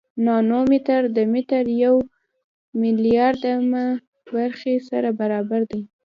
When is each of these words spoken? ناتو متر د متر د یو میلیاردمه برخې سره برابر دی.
ناتو 0.25 0.59
متر 0.71 1.01
د 1.15 1.17
متر 1.33 1.63
د 1.67 1.71
یو 1.85 1.95
میلیاردمه 2.81 3.85
برخې 4.33 4.75
سره 4.89 5.09
برابر 5.19 5.61
دی. 5.71 5.81